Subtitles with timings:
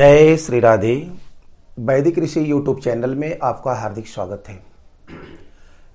[0.00, 0.92] जय श्री राधे।
[1.78, 4.58] वैदिक ऋषि YouTube channel में आपका हार्दिक स्वागत है।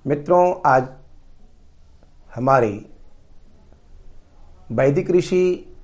[0.06, 0.88] मित्रों, आज
[2.34, 2.86] हमारी
[4.70, 5.74] वैदिक ऋषि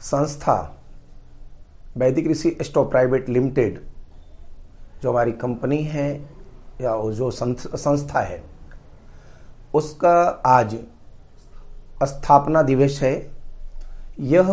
[0.00, 0.56] संस्था,
[1.96, 3.80] वैदिक ऋषि स्टो प्राइवेट लिमिटेड,
[5.02, 6.10] जो हमारी कंपनी है
[6.80, 8.42] या जो संस्था है,
[9.74, 10.76] उसका आज
[12.04, 13.14] स्थापना दिवस है।
[14.20, 14.52] यह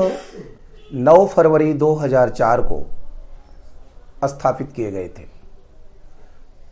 [0.90, 5.24] 9 फरवरी 2004 को स्थापित किए गए थे।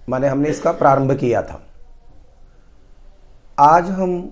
[0.10, 1.60] माने हमने इसका प्रारंभ किया था।
[3.60, 4.32] आज हम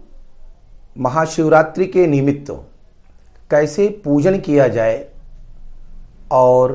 [0.98, 2.52] महाशिवरात्रि के निमित्त
[3.52, 5.06] कैसे पूजन किया जाए
[6.32, 6.72] और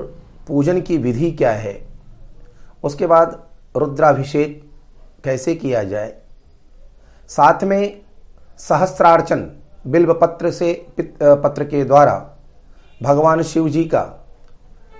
[0.48, 1.80] पूजन की विधि क्या है,
[2.84, 3.42] उसके बाद
[3.76, 4.62] रुद्राभिषेक
[5.24, 6.14] कैसे किया जाए,
[7.30, 8.00] साथ में
[8.58, 9.50] सहस्त्रार्चन
[9.86, 12.14] बिल्व पत्र से पत्र के द्वारा
[13.00, 14.02] भगवान शिव जी का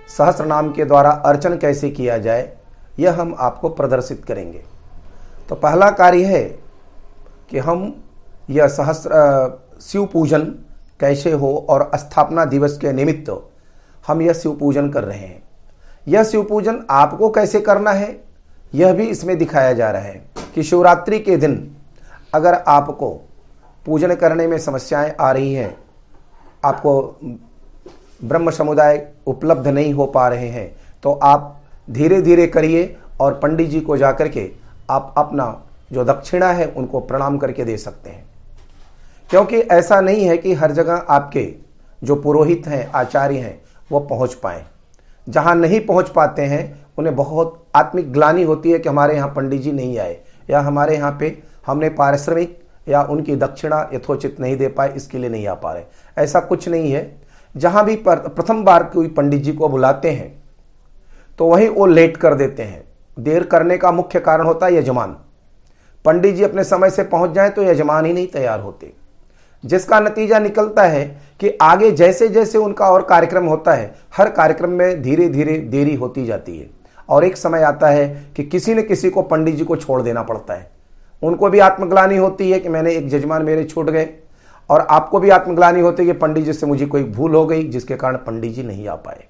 [0.09, 2.51] सहस्त्र नाम के द्वारा अर्चन कैसे किया जाए,
[2.99, 4.63] यह हम आपको प्रदर्शित करेंगे।
[5.49, 6.43] तो पहला कार्य है
[7.49, 7.93] कि हम
[8.49, 10.43] यह सहस्त्र शिव पूजन
[10.99, 13.29] कैसे हो और स्थापना दिवस के निमित्त
[14.07, 15.43] हम यह शिव पूजन कर रहे हैं।
[16.07, 18.19] यह शिव पूजन आपको कैसे करना है,
[18.75, 20.25] यह भी इसमें दिखाया जा रहा है
[20.55, 21.75] कि शिवरात्रि के दिन
[22.33, 23.09] अगर आपको
[23.85, 25.77] पूजन करने में समस्याएँ आ रही हैं,
[26.65, 27.19] आपको
[28.23, 33.69] ब्रह्म समुदाय उपलब्ध नहीं हो पा रहे हैं। तो आप धीरे धीरे करिए और पंडित
[33.69, 34.51] जी को जाकर के
[34.89, 38.25] आप अपना जो दक्षिणा है, उनको प्रणाम करके दे सकते हैं।
[39.29, 41.55] क्योंकि ऐसा नहीं है कि हर जगह आपके
[42.03, 44.65] जो पुरोहित हैं, आचार्य हैं, वो पहुँच पाए।
[45.29, 49.61] जहाँ नहीं पहुँच पाते हैं, उन्हें बहुत आत्मिक ग्लानी होती है कि हमारे यहाँ पंडित
[49.61, 54.67] जी नहीं आए। या हमारे यहाँ पे हमने पारिश्रमिक या उनकी दक्षिणा यथोचित नहीं दे
[54.67, 55.83] पाए, इसके लिए नहीं आ पा रहे।
[56.17, 57.26] ऐसा कुछ नहीं है।
[57.57, 60.35] जहाँ भी प्रथम बार कोई पंडित जी को बुलाते हैं
[61.39, 62.83] तो वहीं वो लेट कर देते हैं।
[63.17, 65.15] देर करने का मुख्य कारण होता है यजमान।
[66.05, 68.91] पंडित जी अपने समय से पहुँच जाए तो यजमान ही नहीं तैयार होते।
[69.63, 71.05] जिसका नतीजा निकलता है
[71.39, 75.95] कि आगे जैसे जैसे उनका और कार्यक्रम होता है, हर कार्यक्रम में धीरे धीरे देरी
[75.95, 76.69] होती जाती है।
[77.09, 80.23] और एक समय आता है कि किसी न किसी को पंडित जी को छोड़ देना
[80.23, 80.69] पड़ता है।
[81.21, 84.09] उनको भी आत्मग्लानी होती है कि मैंने एक जजमान मेरे छूट गए।
[84.69, 87.63] और आपको भी आत्मग्लानी होती है कि पंडित जी से मुझे कोई भूल हो गई,
[87.63, 89.23] जिसके कारण पंडित जी नहीं आ पाए।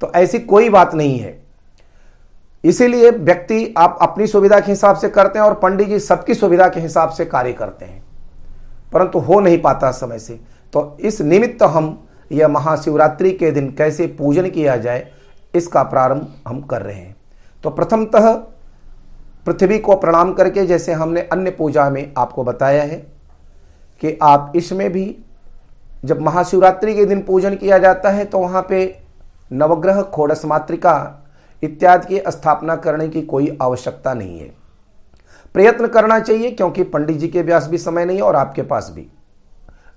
[0.00, 1.42] तो ऐसी कोई बात नहीं है।
[2.64, 6.68] इसीलिए व्यक्ति आप अपनी सुविधा के हिसाब से करते हैं और पंडित जी सबकी सुविधा
[6.68, 8.02] के हिसाब से कार्य करते हैं।
[8.92, 10.40] परंतु हो नहीं पाता समय से।
[10.72, 15.06] तो इस निमित्त हम यह महाशिवरात्रि के दिन कैसे पूजन किया जाए,
[15.54, 17.16] इसका प्रारंभ हम कर रहे हैं।
[17.64, 18.32] तो प्रथमतः
[19.46, 23.17] पृथ्वी को प्रणाम करके, जैसे हमने अन्य पूजा में आपको बताया है
[24.00, 25.16] कि आप इसमें भी
[26.04, 29.00] जब महाशिवरात्रि के दिन पूजन किया जाता है तो वहाँ पे
[29.52, 31.24] नवग्रह, खोड़स मातृका
[31.62, 34.50] इत्यादि की स्थापना करने की कोई आवश्यकता नहीं है।
[35.54, 38.90] प्रयत्न करना चाहिए, क्योंकि पंडित जी के व्यास भी समय नहीं है और आपके पास
[38.94, 39.06] भी।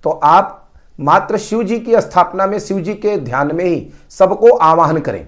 [0.04, 0.58] तो आप
[1.00, 5.28] मात्र शिव जी की स्थापना में, शिव जी के ध्यान में ही सबको आवाहन करें।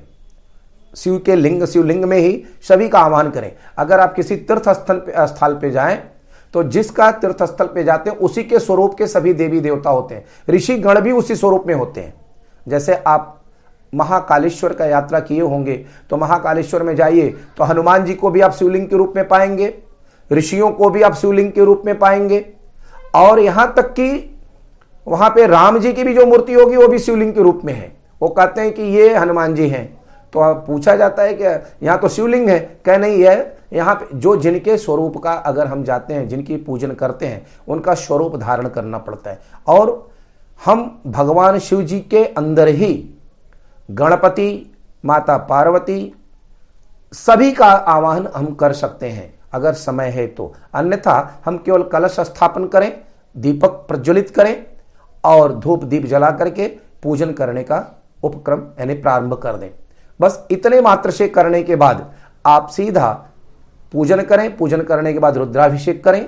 [0.94, 5.02] शिव के लिंग, शिवलिंग में ही सभी का आह्वान करें। अगर आप किसी तीर्थ स्थल
[5.20, 5.98] स्थल पे जाएँ
[6.54, 10.26] तो जिसका तीर्थस्थल पे जाते हैं, उसी के स्वरूप के सभी देवी देवता होते हैं।
[10.50, 12.14] ऋषि गण भी उसी स्वरूप में होते हैं।
[12.68, 13.40] जैसे आप
[13.94, 15.74] महाकालेश्वर का यात्रा किए होंगे
[16.10, 17.28] तो महाकालेश्वर में जाइए
[17.58, 19.74] तो हनुमान जी को भी आप शिवलिंग के रूप में पाएँगे,
[20.32, 22.46] ऋषियों को भी आप शिवलिंग के रूप में पाएँगे।
[23.16, 24.30] और यहाँ तक कि
[25.08, 27.74] वहाँ पे राम जी की भी जो मूर्ति होगी, वो भी शिवलिंग के रूप में
[27.74, 27.92] है।
[28.22, 30.03] वो कहते हैं कि ये हनुमान जी हैं।
[30.34, 31.44] तो पूछा जाता है कि
[31.86, 33.36] यहाँ तो शिवलिंग है। कह नहीं है
[33.74, 37.94] यहाँ पे जो जिनके स्वरूप का अगर हम जाते हैं, जिनकी पूजन करते हैं, उनका
[37.96, 40.12] स्वरूप धारण करना पड़ता है। और
[40.62, 42.94] हम भगवान शिव जी के अंदर ही
[43.90, 46.14] गणपति, माता पार्वती
[47.14, 52.20] सभी का आवाहन हम कर सकते हैं, अगर समय है तो। अन्यथा हम केवल कलश
[52.22, 52.92] स्थापन करें,
[53.36, 54.66] दीपक प्रज्वलित करें
[55.24, 56.68] और धूप दीप जला करके
[57.04, 57.86] पूजन करने का
[58.24, 59.70] उपक्रम, यानी प्रारंभ कर दें।
[60.20, 62.12] बस इतने मात्र से करने के बाद
[62.46, 63.12] आप सीधा
[63.94, 66.26] पूजन करें, पूजन करने के बाद रुद्राभिषेक करें।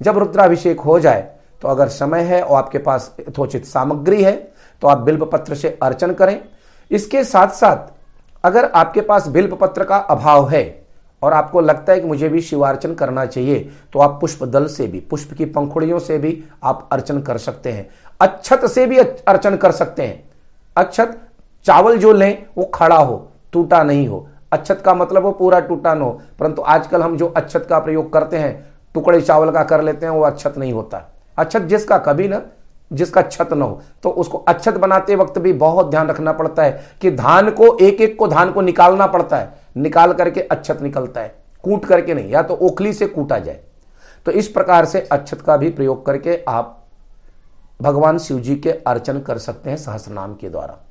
[0.00, 1.20] जब रुद्राभिषेक हो जाए
[1.62, 4.32] तो अगर समय है और आपके पास यथोचित सामग्री है
[4.82, 6.40] तो आप बिल्व पत्र से अर्चन करें।
[6.90, 7.92] इसके साथ साथ
[8.44, 10.64] अगर आपके पास बिल्व पत्र का अभाव है
[11.22, 13.58] और आपको लगता है कि मुझे भी शिवार्चन करना चाहिए
[13.92, 17.72] तो आप पुष्प दल से भी, पुष्प की पंखुड़ियों से भी आप अर्चन कर सकते
[17.72, 17.88] हैं।
[18.20, 20.22] अच्छत से भी अर्चन कर सकते हैं।
[20.76, 21.18] अच्छत
[21.66, 25.94] चावल जो लें, वो खड़ा हो, टूटा नहीं हो। अच्छत का मतलब वो पूरा टूटा
[25.94, 29.82] न हो, परंतु आजकल हम जो अच्छत का प्रयोग करते हैं, टुकड़े चावल का कर
[29.82, 31.02] लेते हैं, वो अच्छत नहीं होता।
[31.38, 32.42] अच्छत जिसका कभी ना,
[32.92, 36.80] जिसका छत न हो। तो उसको अच्छत बनाते वक्त भी बहुत ध्यान रखना पड़ता है
[37.00, 41.20] कि धान को एक एक को धान को निकालना पड़ता है। निकाल करके अच्छत निकलता
[41.20, 43.60] है। कूट करके नहीं, या तो ओखली से कूटा जाए।
[44.26, 46.86] तो इस प्रकार से अच्छत का भी प्रयोग करके आप
[47.82, 50.85] भगवान शिव जी के अर्चन कर सकते हैं सहस्रनाम के द्वारा।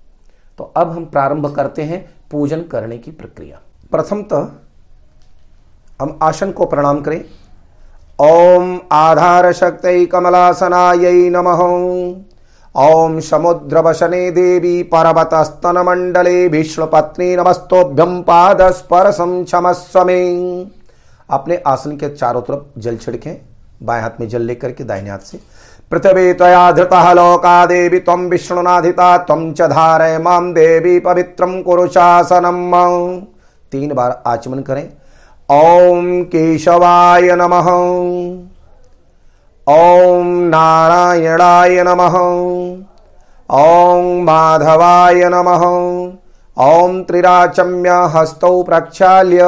[0.58, 3.60] तो अब हम प्रारंभ करते हैं पूजन करने की प्रक्रिया।
[3.92, 4.48] प्रथमतः
[6.00, 7.24] हम आसन को प्रणाम करें।
[8.22, 11.62] ओम आधार शक्ति कमलासनाय नमः।
[12.76, 20.00] ओम समुद्रवशने देवी पर्वतस्तन मंडले विष्णुपत्नी नमस्तोभ्यम पाद स्पर्शम क्षमस्व
[21.30, 23.42] अपने आसन के चारों तरफ़ जल छिड़कें,
[23.84, 25.40] बाएँ हाथ में जल लेकर के दाहिने हाथ से।
[25.92, 32.72] पृथ्वी तया धृता लोका देवी तम विष्णुनाधिता तम च धारय माम देवी पवित्रम कुरुशासनम
[33.72, 34.88] तीन बार आचमन करें।
[35.50, 37.70] ओम केशवाय नमः।
[39.68, 42.18] ओम नारायणाय नमः।
[43.50, 45.66] ओम माधवाय नमः।
[46.58, 49.44] ओम त्रिराचम्य हस्तौ प्रक्षाल्य।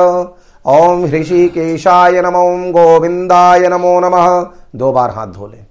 [0.66, 4.46] ओम ऋषिकेशाय नमो गोविंदाय नमो नमः।
[4.76, 5.67] दो बार हाथ धो ले।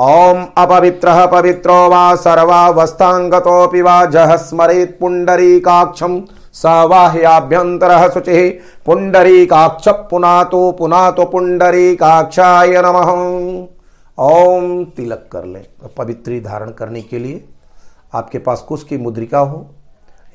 [0.00, 6.20] ओम अपवित्र पवित्रो वा सर्वावस्थांगतोऽपि वा जह स्मरेत् पुण्डरीकाक्षम्
[6.52, 8.48] सवाह्याभ्यंतर शुचि।
[8.86, 12.96] पुंडरीकाक्ष पुनातो पुनातो पुंडरीकाक्षाय नम।
[14.18, 17.44] ओम तिलक कर लें। तो पवित्री धारण करने के लिए
[18.14, 19.66] आपके पास कुछ की मुद्रिका हो,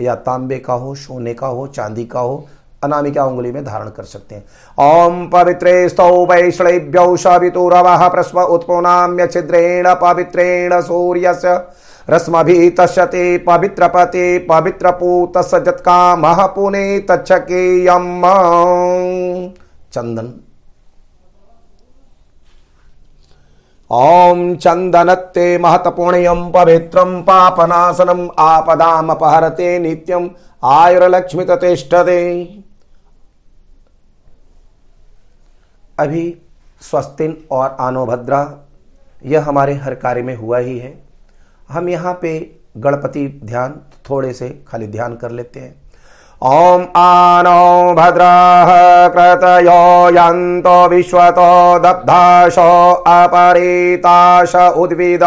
[0.01, 2.45] या तांबे का हो, सोने का हो, चांदी का हो
[2.85, 4.43] अनामिका उंगली में धारण कर सकते हैं।
[4.77, 11.59] ओम पवित्रे स्तौ वैष्णव्यौ सवितुरवः प्रस्व उत्पुनाम्य छिद्रेण पवित्रेण सूर्यस्य
[12.09, 18.21] रश्मभि तस्यते पवित्रपते पवित्रपूत सजत्का महपुने तच्छके यम
[19.93, 20.33] चंदन।
[23.91, 30.29] ओम चंदनत्ते महत्पुण्यम पवित्रम पापनाशनम आपदाम अपहरते नित्यम
[30.63, 32.21] आयुर्लक्ष्मी ततिष्ठते
[35.97, 36.23] अभी
[36.81, 38.41] स्वस्तिन और आनोभद्रा,
[39.25, 40.93] यह हमारे हर कार्य में हुआ ही है।
[41.69, 42.31] हम यहाँ पे
[42.77, 45.73] गणपति ध्यान थोड़े से खाली ध्यान कर लेते हैं।
[46.41, 48.25] ओम आनो भद्र
[49.11, 55.23] क्रतयो यन्तो विश्वतो दब्धाशो अपरीताश उद्विद।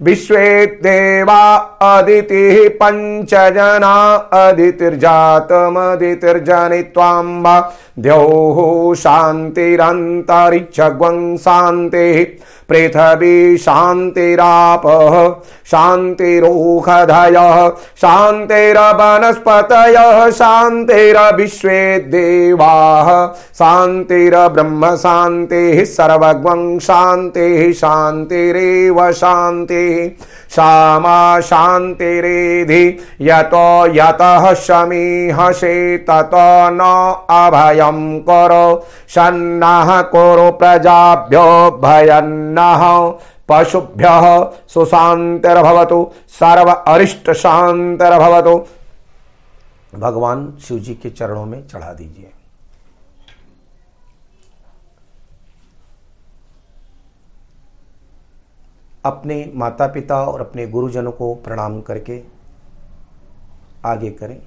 [0.02, 0.48] विश्वे
[0.82, 1.42] देवा
[1.92, 3.94] अदितिः पञ्चजना
[4.40, 5.27] अदितिर्जातमदितिर्जनि
[6.82, 15.34] त्वाम्ब द्यौः शान्तिरन्तरिक्षग्वं शान्तिः। पृथ्वी शान्तिरापः
[15.66, 34.54] शान्तिरोषधयः शान्तिरवनस्पतयः शान्तिरविश्वे देवाः शान्तिरब्रह्म शान्तिः, सर्वग्वं शान्तिः, शान्तिरेव शान्तिः। श्यामा शान्तिरेधि, यतो यतः
[35.26, 36.30] शमीहसे तत
[36.72, 36.80] न
[37.30, 43.10] अभयं करो। सन्नः कुरु प्रजाभ्यो भयन्नः।
[43.48, 48.56] पशुभ्यः सुशांतिर्भवतु सर्व अरिष्ट शांतिर्भवतु
[49.98, 52.30] भगवान शिव जी के चरणों में चढ़ा दीजिए।
[59.04, 62.22] अपने माता पिता और अपने गुरुजनों को प्रणाम करके
[63.86, 64.38] आगे करें।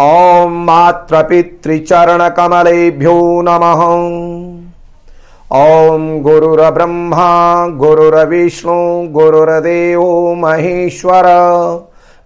[0.00, 3.82] ओम मात्र पितृचरण कमलेभ्यो नमः।
[5.52, 11.22] ओम गुरुर्ब्रह्मा, गुरुर्विष्णु, गुरुर्देव महेश्वर।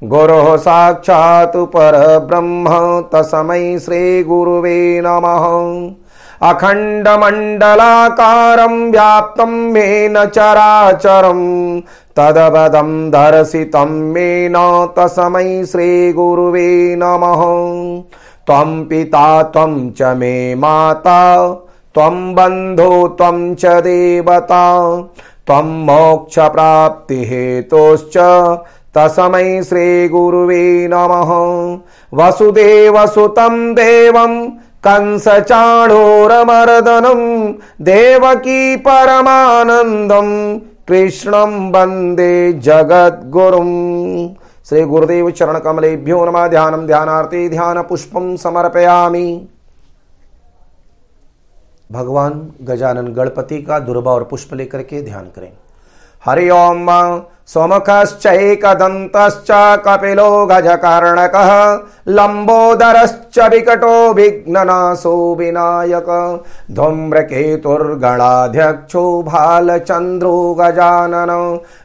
[0.05, 2.67] गुरु साक्षात् परब्रह्म,
[3.13, 5.95] तस्मै श्रीगुरुवे नमः।
[6.43, 11.81] अखण्डमण्डलाकारं व्याप्तं मेन चराचरं
[12.17, 14.55] तदवदं दर्शितं मेन
[14.97, 17.43] तस्मै श्रीगुरुवे नमः।
[18.47, 21.49] त्वं पिता त्वं च मे माता
[21.95, 24.65] त्वं बन्धो त्वं च देवता
[25.47, 28.17] त्वं मोक्षप्राप्तिहेतोश्च
[28.97, 31.31] तस्मै श्रीगुरुवे नमः।
[32.15, 34.51] वसुदेवसुतं देवं
[34.85, 37.53] कंसचाणोरमर्दनं
[37.85, 40.59] देवकी परमानन्दं
[40.89, 44.29] कृष्णं वंदे जगद्गुरुम्
[44.69, 49.49] श्री गुरुदेव चरण कमलेभ्यो नमा। ध्यानम ध्यानार्थी ध्यान पुष्पम समर्पयामि।
[51.93, 55.53] भगवान गजानन गणपति का दुर्बा और पुष्प लेकर के ध्यान करें।
[56.25, 56.87] हरि ओम
[57.47, 59.47] सोमखश्चैकदन्तश्च
[59.87, 61.79] कपिलो गजकर्णकः।
[62.17, 66.09] लम्बोदरश्च विकटो विघ्ननाशो विनायक।
[66.71, 68.03] धूम्रकेतुर्गणाध्यक्षो
[69.23, 71.33] भालचन्द्रो गजानन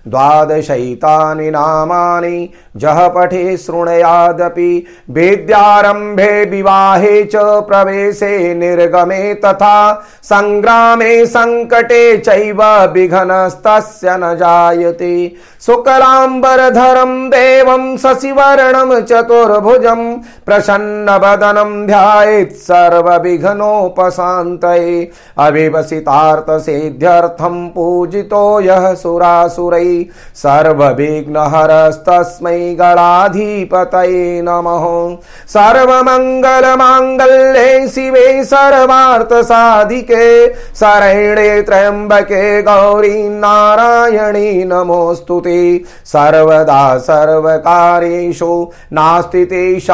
[0.08, 2.38] द्वादशैतानि नामानि
[2.86, 4.72] पठे शृणुयादपि।
[5.10, 7.36] विद्यारम्भे विवाहे च
[7.68, 9.78] प्रवेशे निर्गमे तथा
[10.24, 12.62] सङ्ग्रामे सङ्कटे चैव
[12.94, 15.16] विघ्नस्तस्य न जायते।
[15.62, 20.15] शुक्लाम्बरधरं देवं शशिवर्णं चतुर्भुजं
[20.46, 30.06] प्रसन्नवदनं ध्यायेत् सर्वविघ्नोपशान्तये। अविवसितार्थसिद्ध्यर्थं पूजितो यः सुरासुरै।
[30.36, 35.18] सर्वविघ्नहरस्तस्मै गणाधिपतये नमः।
[35.48, 49.46] सर्वमङ्गलमाङ्गल्ये शिवे सर्वार्थसाधिके। शरणे त्र्यम्बके गौरी नारायणी नमोऽस्तु ते। सर्वदा सर्वकार्येषु नास्ति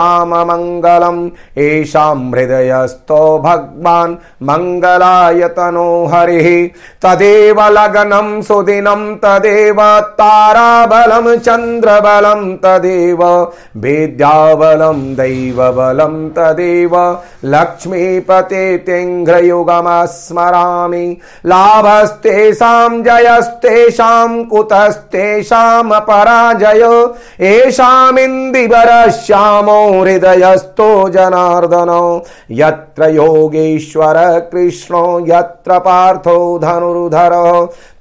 [0.01, 1.21] तेषाममङ्गलम्
[1.57, 4.13] येषां हृदयस्थो भगवान्
[4.47, 6.47] मङ्गलायतनो हरिः।
[7.03, 9.79] तदेव लग्नं सुदिनं तदेव
[10.19, 13.21] ताराबलं चन्द्रबलं तदेव
[13.83, 16.93] विद्याबलं दैवबलं तदेव
[17.53, 21.05] लक्ष्मीपते तिङ्घ्रयुगमस्मरामि
[21.45, 26.83] लाभस्तेषां जयस्तेषां कुतस्तेषामपराजय।
[27.41, 31.91] येषामिन्दिवरश्यामो हृदयस्थो जनार्दन
[32.51, 34.17] यत्र योगेश्वर
[34.51, 37.33] कृष्णो यत्र पार्थो धनुर्धर।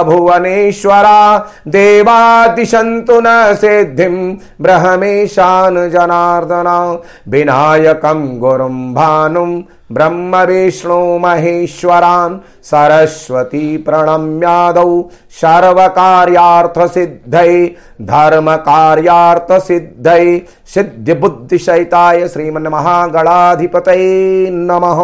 [0.00, 17.70] स्त्रियभुवनेश्वरा देवादिशन्तु न सिद्धिं ब्रह्मेशान् जनार्दना, विनायकं गुरुं भानुं ब्रह्म विष्णु महेश्वरान्, सरस्वती प्रणम्यादौ सर्वकार्यार्थसिद्धै,
[18.02, 20.42] धर्मकार्यार्थसिद्धै
[20.74, 25.00] सिद्धिबुद्धिशयिताय श्रीमन्महागणाधिपतये नमः।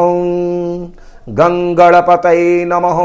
[1.29, 2.99] गंगणपतये नमः।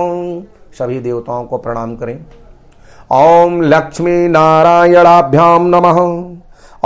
[0.79, 2.19] सभी देवताओं को प्रणाम करें।
[3.11, 5.99] ओम लक्ष्मी नारायणाभ्याम नमः।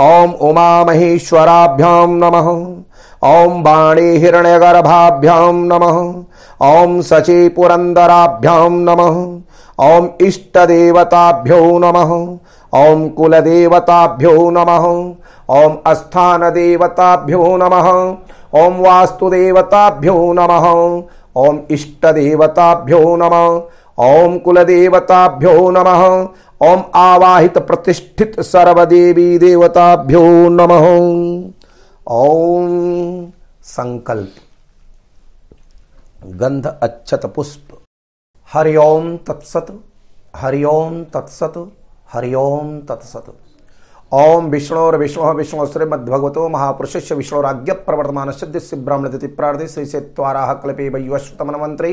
[0.04, 2.48] ओम उमा महेश्वराभ्याम नमः।
[3.24, 5.98] ओम वाणी हिरण्यगर्भाभ्यां नमः।
[6.66, 9.16] ओम सची पुरंदराभ्यां नमः।
[9.86, 12.12] ओम इष्टदेवताभ्यो नमः।
[12.80, 14.86] ओम कुलदेवताभ्यो नमः।
[15.56, 17.88] ओम स्थानदेवताभ्यो नमः।
[18.60, 20.66] ओम वास्तुदेवताभ्यो नमः।
[21.36, 23.62] ओम इष्टदेवताभ्यो नमः।
[23.98, 26.02] ओम कुलदेवताभ्यो नमः।
[26.68, 30.86] ओम आवाहित प्रतिष्ठित सर्वदेवी देवताभ्यो नमः।
[32.08, 32.68] ओम
[33.62, 34.34] संकल्प।
[36.26, 37.78] गंध अच्छत पुष्प।
[38.52, 39.66] हरिओम तत्सत।
[40.36, 41.70] हरिओम तत्सत।
[42.12, 43.34] हरिओम तत्सत।
[44.12, 51.54] ओम विष्णु विष्णु विष्णु श्रीमद्भगवतो महापुरुष विष्णुराज्ञ प्रवर्तमान सिद्धि ब्राह्मण प्रार्थी श्री से कल्पे वैवश्वतमन
[51.60, 51.92] मंत्री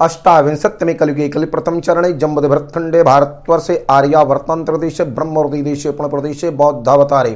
[0.00, 6.50] अष्टाविंशत्यमे कलयुगे कलि प्रथम चरणे जम्बद भरतखंडे भारतवर्षे आर्या वर्तंत्र देशे ब्रह्मवर्दी देशे पुण प्रदेशे
[6.60, 7.34] बौद्धावतारे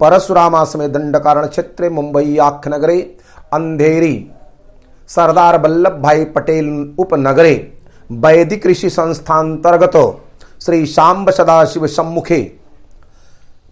[0.00, 3.00] परशुरामा में दंडकारण क्षेत्र मुंबई आख नगरे
[3.54, 4.14] अंधेरी
[5.08, 7.54] सरदार वल्लभ भाई पटेल उपनगरे
[8.22, 9.96] वैदिक ऋषि संस्थांतर्गत
[10.62, 12.40] श्री शांब सदाशिव सम्मुखे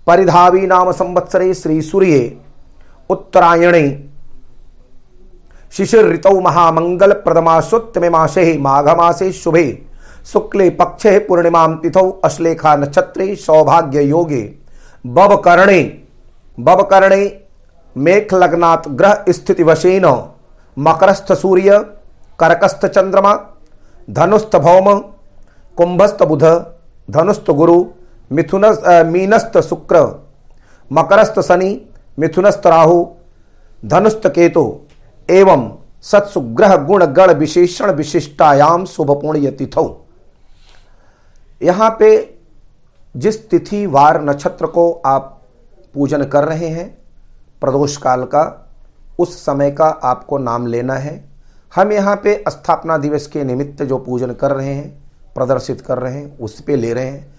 [0.06, 2.30] परिधावी नाम संवत्सरे श्री सूर्य
[3.10, 3.86] उत्तरायणे।
[5.72, 9.66] शिशिर ऋतौ महामंगल प्रदमाशोत्तमे मासे माघ मासे शुभे।
[10.26, 14.42] शुक्ले पक्षे पूर्णिमा तिथौ अश्लेखा नक्षत्रे सौभाग्य योगे
[15.04, 15.82] बवकर्णे।
[16.58, 17.20] बवकर्णे
[17.96, 20.06] मेघ लग्नात् ग्रह स्थिति वशेन
[20.76, 21.78] मकरस्थ सूर्य
[22.38, 23.34] करकस्थ चंद्रमा
[24.08, 24.98] धनुस्थ भौम
[25.76, 26.44] कुंभस्थ बुध
[27.08, 27.84] धनुस्थ गुरु
[28.30, 28.64] मिथुन
[29.06, 30.02] मीनस्थ शुक्र
[30.90, 31.70] मकरस्थ शनि
[32.18, 33.04] मिथुनस्थ राहु
[33.82, 34.80] धनुस्थ केतु,
[35.28, 35.70] एवं
[36.02, 39.88] सत्सुग्रह गुण गण विशेषण विशिष्टायाम शुभ पुण्य तिथौ।
[41.60, 42.08] यहाँ पे
[43.14, 45.32] जिस तिथि वार नक्षत्र को आप
[45.94, 46.88] पूजन कर रहे हैं,
[47.62, 48.44] प्रदोष काल का,
[49.18, 51.24] उस समय का आपको नाम लेना है।
[51.72, 54.88] हम यहाँ पे स्थापना दिवस के निमित्त जो पूजन कर रहे हैं,
[55.34, 57.35] प्रदर्शित कर रहे हैं, उस पे ले रहे हैं।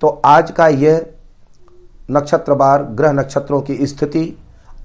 [0.00, 1.06] तो आज का यह
[2.10, 4.24] नक्षत्र बार ग्रह नक्षत्रों की स्थिति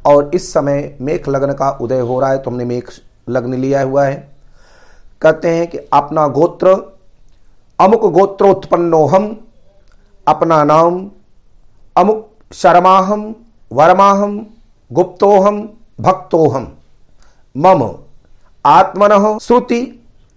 [0.05, 2.83] और इस समय मेघ लग्न का उदय हो रहा है तो हमने मेघ
[3.29, 4.15] लग्न लिया हुआ है।
[5.21, 6.73] कहते हैं कि अपना गोत्र,
[7.79, 9.25] अमुक गोत्रोत्पन्नो हम
[10.27, 11.09] अपना नाम
[11.95, 13.33] अमुक शर्माहम
[13.71, 14.37] वर्माहम
[14.91, 15.61] गुप्तोहम
[16.01, 16.71] भक्तोहम
[17.55, 17.83] मम
[18.65, 19.81] आत्मन श्रुति,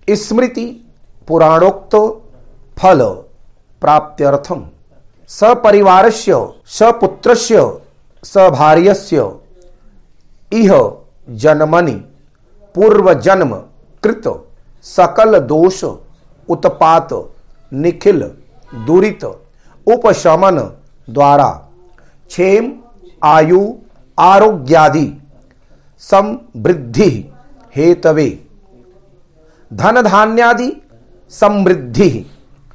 [0.08, 0.66] स्मृति,
[1.28, 1.96] पुराणोक्त
[2.78, 3.02] फल।
[3.82, 4.66] प्राप्त्यर्थम
[5.28, 7.78] सपरिवारस्य, सपुत्रस्य,
[8.24, 9.32] सभार्यस्य।
[10.52, 10.72] इह
[11.30, 11.92] जन्मनि,
[12.74, 13.54] पूर्वजन्म
[14.02, 14.24] कृत,
[14.82, 15.84] सकल दोष,
[16.48, 17.08] उत्पात,
[17.72, 18.20] निखिल,
[18.86, 19.24] दुरित,
[19.86, 20.58] उपशमन
[21.10, 21.50] द्वारा।
[22.28, 22.72] क्षेम,
[23.24, 23.60] आयु,
[24.18, 25.06] आरोग्यादि
[26.02, 27.10] समृद्धि
[27.76, 28.28] हेतवे।
[29.72, 30.70] धन धान्यादि
[31.30, 32.10] समृद्धि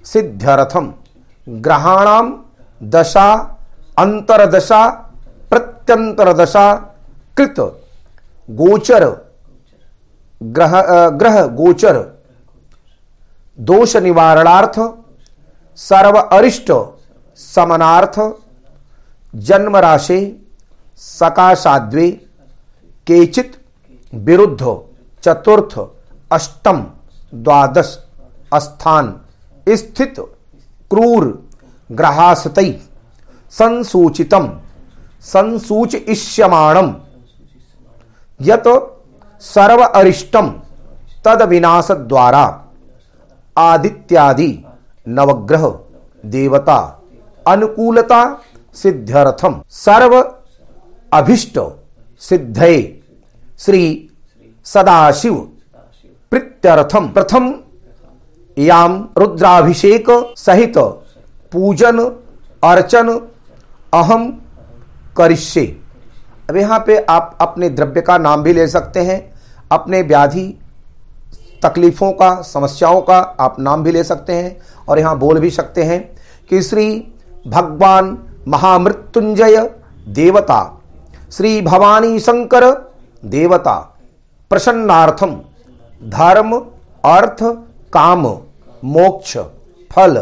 [0.03, 0.93] सिद्ध्यर्थम।
[1.49, 2.43] ग्रहाणाम
[2.83, 3.33] दशा,
[3.97, 4.89] अंतरदशा,
[5.49, 6.73] प्रत्यंतरदशा,
[7.37, 7.59] कृत।
[8.49, 9.03] गोचर।
[10.43, 12.23] ग्रह ग्रह, गोचर।
[13.59, 14.79] दोष निवारणार्थ
[15.77, 16.71] सर्व अरिष्ट,
[17.37, 18.19] समनार्थ।
[19.35, 20.47] जन्म राशि
[20.97, 22.11] सकाशाद्वे।
[23.07, 23.51] केचित,
[24.13, 24.63] विरुद्ध।
[25.23, 25.79] चतुर्थ,
[26.31, 26.85] अष्टम,
[27.35, 27.99] द्वादश
[28.53, 29.19] स्थान
[29.67, 30.19] स्थित
[30.89, 31.23] क्रूर
[31.91, 32.59] ग्रहासत
[33.51, 34.47] संसूचितम
[35.21, 36.93] संसूचिष्यमाणम
[38.41, 38.67] यत
[39.41, 40.49] सर्व अरिष्टम
[41.25, 42.45] तद विनाश द्वारा
[43.57, 44.51] आदित्यादि
[45.07, 45.67] नवग्रह
[46.25, 46.77] देवता
[47.45, 48.21] अनुकूलता
[48.73, 50.13] सिद्ध्यर्थम। सर्व
[51.11, 51.59] अभिष्ट
[52.19, 52.81] सिद्धये।
[53.59, 53.81] श्री
[54.65, 55.35] सदाशिव
[56.31, 57.51] प्रीत्यर्थम। प्रथम
[58.57, 60.77] याम रुद्राभिषेक सहित
[61.51, 61.99] पूजन,
[62.63, 63.09] अर्चन
[63.93, 64.29] अहम
[65.17, 65.65] करिष्ये।
[66.49, 69.19] अब यहाँ पे आप अपने द्रव्य का नाम भी ले सकते हैं,
[69.71, 70.45] अपने व्याधि
[71.63, 74.57] तकलीफों का, समस्याओं का आप नाम भी ले सकते हैं
[74.89, 75.99] और यहाँ बोल भी सकते हैं
[76.49, 76.87] कि श्री
[77.47, 79.57] भगवान महामृत्युंजय
[80.09, 80.59] देवता,
[81.31, 82.69] श्री भवानी शंकर
[83.23, 83.75] देवता,
[84.51, 85.39] प्रसन्नार्थम,
[86.01, 86.57] धर्म,
[87.03, 87.43] अर्थ
[87.93, 88.39] काम,
[88.83, 89.37] मोक्ष,
[89.91, 90.17] फल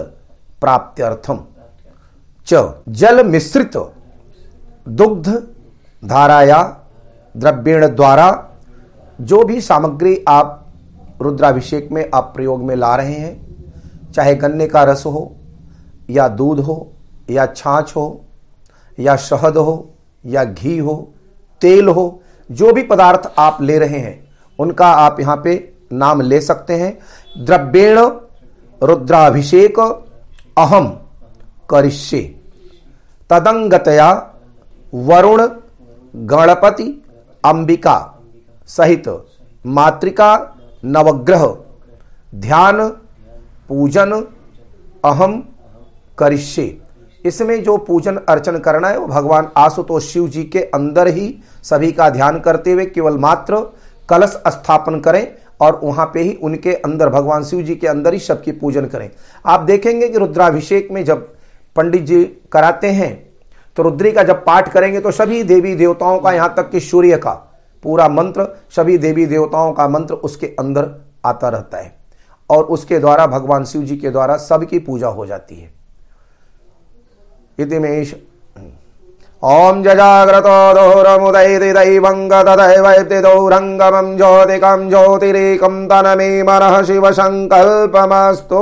[0.61, 1.39] प्राप्त्यर्थम।
[2.47, 3.77] च, जल मिश्रित,
[4.89, 5.47] दुग्ध,
[6.05, 6.77] धाराया,
[7.37, 8.49] द्रव्यण द्वारा,
[9.21, 10.57] जो भी सामग्री आप
[11.21, 13.41] रुद्राभिषेक में, आप प्रयोग में ला रहे हैं,
[14.11, 15.35] चाहे गन्ने का रस हो,
[16.09, 16.91] या दूध हो,
[17.29, 18.25] या छाछ हो,
[18.99, 19.93] या शहद हो,
[20.25, 21.13] या घी हो,
[21.61, 24.29] तेल हो, जो भी पदार्थ आप ले रहे हैं,
[24.59, 26.97] उनका आप यहाँ पे नाम ले सकते हैं।
[27.35, 27.97] द्रव्येण
[28.81, 30.87] रुद्राभिषेक अहम
[31.69, 32.21] करिष्ये।
[33.29, 34.09] तदंगतया
[34.93, 35.41] वरुण,
[36.27, 36.87] गणपति,
[37.43, 37.97] अंबिका
[38.69, 39.07] सहित
[39.65, 40.35] मातृका,
[40.85, 41.45] नवग्रह,
[42.35, 42.87] ध्यान,
[43.69, 44.11] पूजन
[45.03, 45.41] अहम
[46.17, 46.77] करिष्ये।
[47.25, 51.91] इसमें जो पूजन अर्चन करना है, वो भगवान आशुतोष शिव जी के अंदर ही सभी
[51.91, 53.59] का ध्यान करते हुए केवल मात्र
[54.09, 55.25] कलश स्थापन करें
[55.61, 59.09] और वहाँ पे ही उनके अंदर, भगवान शिव जी के अंदर ही सबकी पूजन करें।
[59.45, 61.27] आप देखेंगे कि रुद्राभिषेक में जब
[61.75, 63.13] पंडित जी कराते हैं
[63.77, 67.17] तो रुद्री का जब पाठ करेंगे तो सभी देवी देवताओं का यहाँ तक कि सूर्य
[67.17, 67.31] का
[67.83, 70.89] पूरा मंत्र, सभी देवी देवताओं का मंत्र उसके अंदर
[71.25, 71.93] आता रहता है।
[72.49, 75.71] और उसके द्वारा, भगवान शिव जी के द्वारा सबकी पूजा हो जाती है।
[77.57, 78.13] इतिमेश
[79.43, 88.59] ओम जजाग्रतो दोहरमुदैति दैवङ्गतदैवैतिदौरङ्गमं ज्योतिकं ज्योतिरेकं तनमे मनः शिव संकल्पमस्तु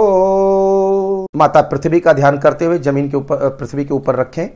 [1.36, 4.50] माता, पृथ्वी का ध्यान करते हुए ज़मीन के ऊपर पृथ्वी के ऊपर रखें।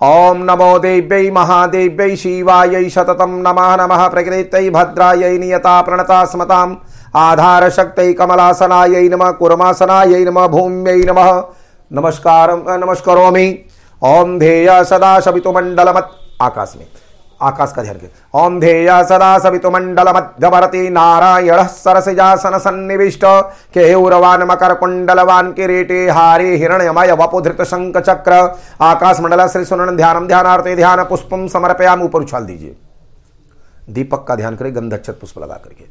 [0.00, 6.76] ओम नमो देव्यै महादेव्यै शिवायै शततं नमः नमः प्रकृत्यै भद्रायै नियता प्रणता स्मताम्
[7.18, 11.42] आधारशक्त्यै कमलासनायै नमः कुर्मासनायै नमः भूम्यै नमः।
[11.90, 13.64] नमस्कार नमस्करोमि।
[14.04, 16.10] ओम ध्येय सदा सवितु मंडल मत
[16.42, 16.86] आकाश में
[17.40, 17.98] आकाश का ध्यान
[18.34, 23.24] ओम ध्येय सदा सवितु मंडल मध्यवर्ती नारायण सरसिजासन सन्निविष्ट।
[23.74, 28.32] केहूरवान मकर कुंडलवान किरीटे हारे हिरण्यमय वपुधृत शंख चक्र।
[28.82, 32.76] आकाश मंडल श्री सुनन ध्यान ध्यानार्थे ध्यान पुष्पम समर्पयाम। ऊपर उछाल दीजिए।
[33.88, 35.84] दीपक का ध्यान करें गंधक्षत पुष्प लगा करके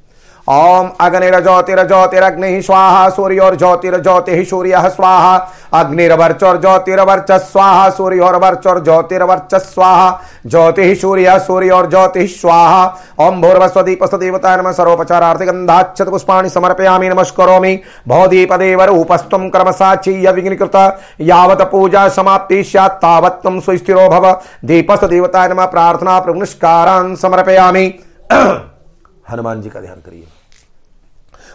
[0.48, 5.36] ओम अग्निर अग्निर्ज्योतिर्ज्योतिरग्नि स्वाहा सूर्य और सूर्योर्ज्योतिर्ज्योतिः सूर्यः स्वाहा।
[5.74, 10.10] अग्निर्वर्चोर्ज्योतिर्वर्च स्वाहा सूर्योर्वर्चोर ज्योतिर्वर्च स्वाहा।
[10.46, 12.84] ज्योतिः सूर्य सूर्योर्ज्योतिः स्वाहा।
[13.20, 20.76] ओम भूर्वस्वदीपस्तदेवताय नमः सर्वोपचारार्थ गन्धाक्षत पुष्पाणि समर्पयामि, नमस्करोमि। भवदीपदेव रूपस्त्वं क्रमसाचीय विघ्निकृत
[21.22, 23.02] यावत पूजा समाप्ति स्यात्
[23.42, 24.32] त्वं सुस्थिरो भव।
[24.66, 27.88] दीपस्तदेवताय नमः प्रार्थना प्रनमस्कारान् समर्पयामि।
[29.32, 30.28] हनुमान जी का ध्यान करिए।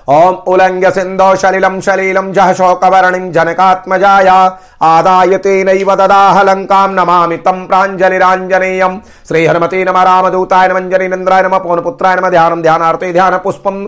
[0.09, 4.37] ओम उलंग सिंधो शलिलम शलीलम जह शोकवर्णिम जनकात्मजाया
[4.83, 12.17] आदाय तेन ददाह लंकां नमामि तम प्राञ्जलिराञ्जनेयं। श्री हनुमते नम, रामदूताय नमञ्जनि नंद्राय नम पौनपुत्राय
[12.17, 13.85] नम, ध्यान ध्यानार्थे ध्यान पुष्पम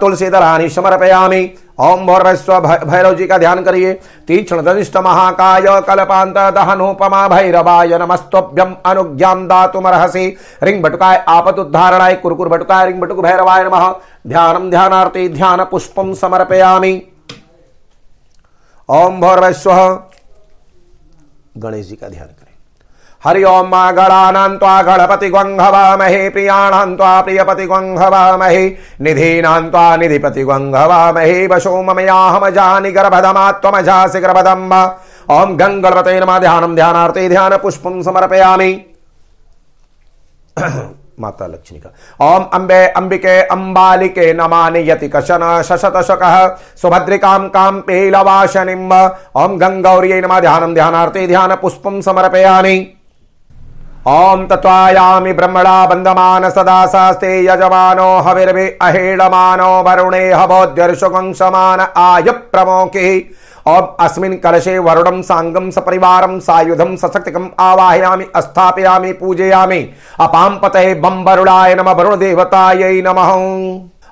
[0.00, 1.42] तुलसीदलानि समर्पयामि।
[1.78, 3.92] ओम भौरस्व भैरव जी का ध्यान करिए
[4.28, 10.26] तीक्ष्ण दनिष्ठ महाकाय कल्पांत दहनोपमा भैरवाय नमस्तभ्यम अनुज्ञाम दातुमर्हसि।
[10.62, 13.90] रिंग बटुकाय आपत उद्धारणाय कुरकुर बटुकाय रिंग बटुक भैरवाय नमः।
[14.26, 16.94] ध्यानम ध्यानार्थे ध्यान पुष्पम समर्पयामि।
[18.88, 19.72] ओम भौरस्व
[21.58, 22.43] गणेश जी का ध्यान करें
[23.26, 28.66] हरि ओम मा गणानान्त्वा गणपति ग्वंघवामहे प्रियाणान्त्वा प्रियपति ग्वंघवामहे
[29.00, 34.96] निधीनान्त्वा निधिपति ग्वंघवामहे वशो ममयाहमजानि गर्भधमा त्वमजासि गर्भदम्ब
[35.30, 38.72] ओम गंगणपते नमः, ध्यानं ध्यानार्थे ध्यान पुष्पं समर्पयामि।
[41.20, 49.16] माता लक्ष्मी का ओम अंबे अंबिके अंबालिके नमानि यति कशन शशत शक सुभद्रिकां कां पेलवाशनिम्ब।
[49.36, 53.00] ओम गंगौर्यै नमः, ध्यानं ध्यानार्थे ध्यान पुष्पं समर्पयामि।
[54.06, 63.18] ओम तत्वायामि ब्रह्मणा बंधमान सदा सास्ते यजमानो हविर्भि अहेडमानो वरुणे हवोद्यर्षुकंसमान आय प्रमोके
[63.66, 69.80] और अस्मिन् कलशे वरुणं साङ्गं सपरिवारं सायुधं सशक्तिकम् आवाहयामि स्थापयामि पूजयामि।
[70.20, 73.32] अपां पतये बं वरुणाय नमः वरुणदेवतायै नमः।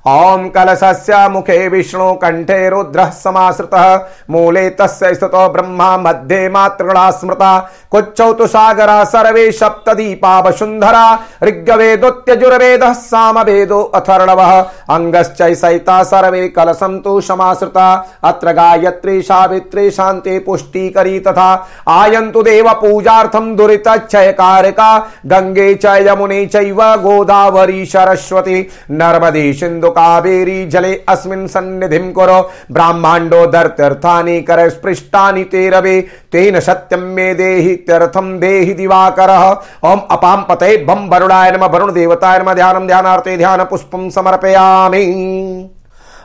[0.09, 8.47] ओम कलशस्य मुखे विष्णु कंठे रुद्र समाश्रित, मूले तस्य ब्रह्मा, मध्ये मातृणा स्मृता। कुच्छौ तु
[8.47, 19.91] सागरा सर्वे सप्तदीपा वसुन्धरा ऋग्वेदोत्यजुर्वेद सामवेदो अथर्णवः। अङ्गश्चैसैता सर्वे कलशं तु समाश्रिता। अत्र गायत्री, सावित्री,
[19.91, 29.92] शान्ति, पुष्टिकरी तथा आयन्तु देव पूजार्थं दुरितक्षयकारका। गङ्गे च यमुने चैव गोदावरी सरस्वती। नर्मदे सिन्धु
[29.93, 32.41] कावेरी जले अस्मिन् सन्निधिं कुरु।
[32.73, 36.01] ब्राह्मांडो दर्त्यर्थानि कर स्पृष्टानि ते रवे।
[36.33, 39.45] तेन सत्यं मे देहि, त्यर्थं देहि दिवाकरः।
[39.85, 45.05] ॐ अपां पते बं वरुणाय नमः। वरुण देवताय नम। ध्यानं ध्यानार्थे ध्यान पुष्पं समर्पयामि।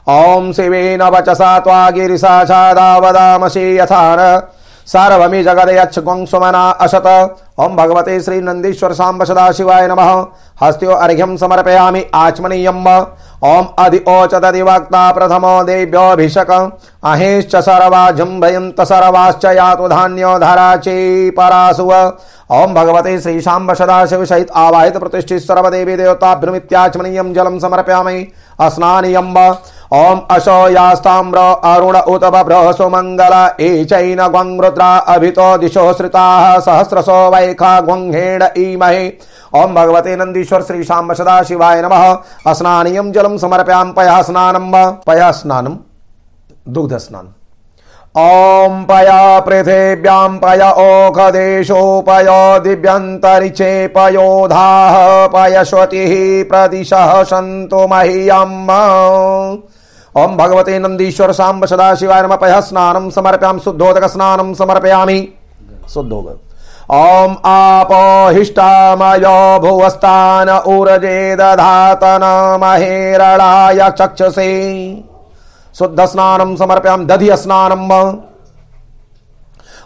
[0.06, 4.18] ओम शिवेन वचसा त्वा गिरिसा छादावदामसि यथान।
[4.86, 7.06] सार्वमी जगदयच्छ गुंसुमना अशत।
[7.58, 10.10] ओम भगवते श्री नंदीश्वर सांब सदाशिवाय नमः।
[10.62, 12.88] हस्त्यो अर्घ्यम समर्पयामि। आचमनीयम।
[13.42, 16.50] ओम अधि ओचदिवक्ता प्रथमो देव्योभिषक
[17.04, 21.92] अहेश्च सर्वा जुम्भयन्त सर्वाश्च यातु धान्यो धराची परासुव।
[22.52, 28.26] ओम भगवते श्री शाम्ब सदाशिव सहित आवाहित प्रतिष्ठित सर्वदेवी देवताभ्युमित्याचमनीयम जलम समर्पयामि।
[28.60, 29.38] अस्नानियम्ब।
[29.92, 38.42] ओम अशो यास्ताम्र अरुण उत बभ्र सुमंगल एचैन ग्वंरुद्रा अभितो दिशो श्रिताः सहस्रसो वैखा ग्वंहेण
[38.58, 39.02] ईमहे
[39.54, 44.70] ओम भगवते नंदीश्वर श्री शाम्ब सदा शिवाय नमः। स्नानीयम जलम समर्पयाम पया स्नानम
[45.06, 45.76] पया स्नानम
[46.68, 47.26] दुग्ध स्नान
[48.14, 52.28] ओम पया पृथिव्यां पय ओखदेशोपय
[52.64, 56.14] दिव्यन्तरिक्षे पयोधाः पयश्वतिः
[56.48, 58.72] प्रदिशः सन्तु मह्यम्।
[60.14, 65.20] ओम भगवते नंदीश्वर सांब सदा शिवाय नम। पय स्नानम समर्प्याम। शुद्धोदक स्नानम समर्पयामि।
[65.94, 72.24] शुद्धोदक ओम आपोहिष्टामयो भुवस्तान ऊर्जे दधातन
[72.60, 74.50] महेरणाय चक्षसे।
[75.74, 77.92] शुद्ध स्नानम समर्प्याम। दधि स्नानम।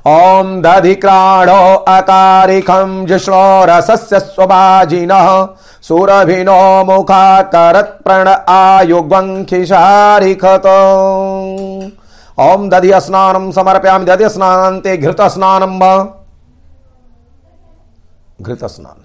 [0.07, 5.29] ओम दधिक्राणो अकारिखं जिष्णो रसस्य स्वभाजिनः।
[5.89, 10.63] सुरभिनो मुखा मुखाकरत्प्रण आयुग्वङ्खिशारिखत
[12.71, 15.79] दधि स्नानं समर्पयामि। घृत स्नानं
[18.43, 19.05] घृत स्नान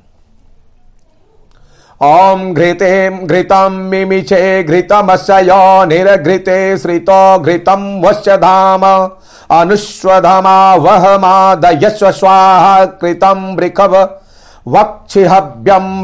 [2.02, 8.82] ओम घृते घृतं मिमिचे घृतमस्य यो निर्घृते श्रितो घृतं वश्य धाम
[9.60, 14.10] अनुस्वधमा वह मादयस्व स्वाहा कृतं वृखव
[14.66, 16.02] वक्षिहव्यम।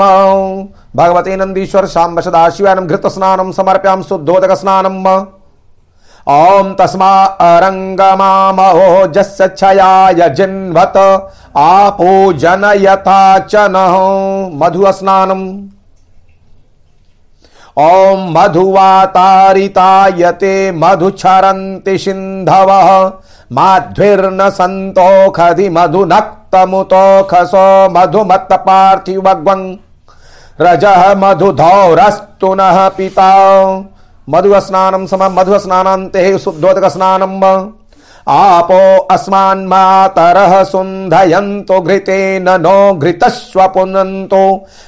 [0.96, 5.08] भगवते नंदीश्वर शाम्ब सदाशिवानम घृत स्नानम समर्प्याम शुद्धोदक स्नानम
[6.28, 10.98] ओम तस्मा अरंगमामहो जस्य छयाय जिन्वत
[11.58, 13.56] आपो जनयथा च
[14.56, 15.70] मधु स्नानम
[17.78, 23.12] ओम मधुवातारितायते मधुचरन्ति सिन्धवः।
[23.52, 29.62] माध्विर्न सन्तोखधि मधुनक्तमुतोखसो मधुमत्तपार्थिवग्वं
[30.62, 33.30] रजः मधुधौरस्तु नः पिता।
[34.30, 37.44] मधुस्नानं सम मधुस्नानान्ते शुद्धोदकस्नानम्
[38.30, 44.44] आपो अस्मान्मातरः सुन्धयन्तो घृतेन नो घृतस्व पुनन्तो।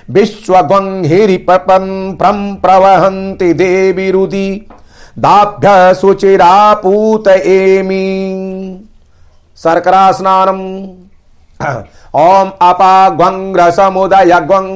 [0.10, 4.50] विश्वग्वं हिरिपपं प्रं प्रवहन्ति देवीरुदि
[5.20, 8.88] दाभ्य शुचिरापूत एमी।
[9.58, 10.60] शर्करा स्नानम
[12.16, 14.68] ओम अपाग्वंग्रसमुदय ग्वं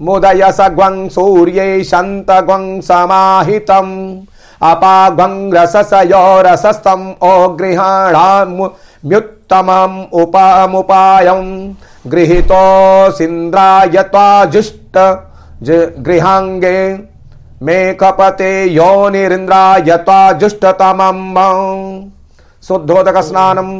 [0.00, 4.24] मुदय सग्वं सूर्ये शंत ग्वं समाहितम्
[4.62, 11.74] अपाग्वंग्रससयोरसस्तम् ओगृहाणामुत्तमम् उपामुपायम्।
[12.06, 14.98] गृहीतोऽसिन्द्राय त्वाजुष्ट
[16.00, 17.09] गृहाङ्गे
[17.62, 21.18] मेघपते योनिरिन्द्राय त्वाजुष्टतमम्
[22.68, 23.72] शुद्धोदक स्नानम्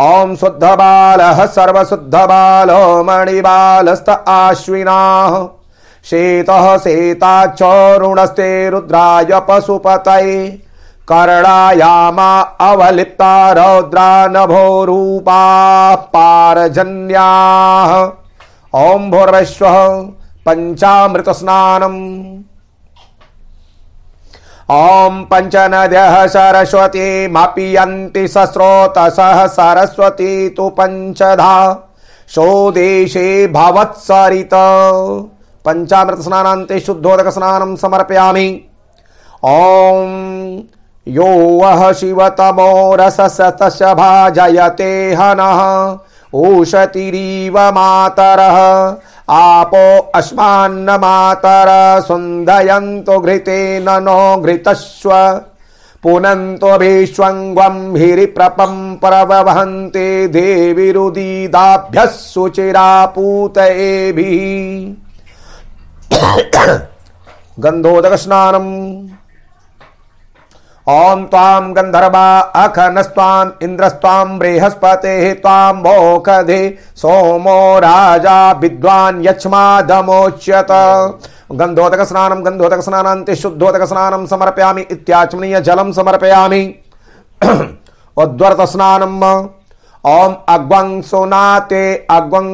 [0.00, 5.36] ॐ शुद्धबालः सर्वशुद्धबालो मणिबालस्त आश्विनाः।
[6.04, 10.48] शेतः शेताच्चोरुणस्ते रुद्राय पशुपतये।
[11.10, 17.92] कर्णायामा अवलिप्ता रौद्रा नभोरूपाः पारजन्याः।
[18.74, 19.78] ॐ भूर्वश्वः
[20.46, 21.96] पञ्चामृतस्नानम्।
[24.70, 31.82] ॐ पञ्चनद्यः सरस्वतीमपियन्ति सस्रोतसः सरस्वती तु पञ्चधा।
[32.28, 34.50] शोदेशे भवत्सरित।
[35.66, 38.64] शुद्धोदक शुद्धोदकस्नानं समर्पयामि।
[39.44, 40.62] ॐ
[41.08, 45.98] यो वः शिवतमो रससतश भाजयते हनः।
[46.34, 48.96] ऊषतिरीव मातरः।
[49.30, 51.68] आपो अस्मान्न मातर
[52.06, 55.10] सुन्दयन्तो घृतेन नो घृतस्व।
[56.02, 62.76] पुनन्तो भीष्वङ्गं हिरिप्रपं प्रवहन्ते देविरुदीदाभ्यः सुचिरापूतयेभिः
[67.58, 69.15] गन्धोदकस्नानम्
[70.86, 76.58] ॐ त्वां गन्धर्वा अखनस्त्वाम् इन्द्रस्त्वां बृहस्पतेः त्वां मोखधे
[76.96, 80.70] सोमो राजा विद्वान् यक्ष्मादमोच्यत
[81.60, 86.62] गन्धोदकस्नानं शुद्धोदक शुद्धोदकस्नानं समर्पयामि इत्याचमनीय जलं समर्पयामि।
[87.44, 87.72] उद्वर्त
[88.18, 89.22] उद्वर्तस्नानम्
[90.04, 92.46] ॐ अग्वं सोनाते अग्वं